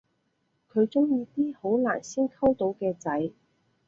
[0.73, 3.29] 佢鍾意啲好難先溝到嘅仔